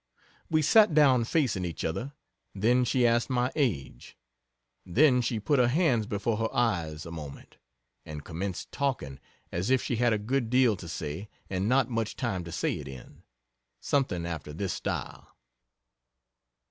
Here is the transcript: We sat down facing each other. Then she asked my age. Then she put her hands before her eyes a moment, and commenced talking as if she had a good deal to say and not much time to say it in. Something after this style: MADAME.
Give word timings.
We 0.49 0.63
sat 0.63 0.95
down 0.95 1.25
facing 1.25 1.63
each 1.63 1.85
other. 1.85 2.13
Then 2.55 2.85
she 2.85 3.05
asked 3.05 3.29
my 3.29 3.51
age. 3.55 4.17
Then 4.83 5.21
she 5.21 5.39
put 5.39 5.59
her 5.59 5.67
hands 5.67 6.07
before 6.07 6.37
her 6.37 6.49
eyes 6.51 7.05
a 7.05 7.11
moment, 7.11 7.57
and 8.03 8.25
commenced 8.25 8.71
talking 8.71 9.19
as 9.51 9.69
if 9.69 9.83
she 9.83 9.97
had 9.97 10.11
a 10.11 10.17
good 10.17 10.49
deal 10.49 10.75
to 10.75 10.87
say 10.87 11.29
and 11.51 11.69
not 11.69 11.87
much 11.87 12.15
time 12.15 12.43
to 12.45 12.51
say 12.51 12.79
it 12.79 12.87
in. 12.87 13.21
Something 13.79 14.25
after 14.25 14.53
this 14.53 14.73
style: 14.73 15.17
MADAME. 15.35 15.35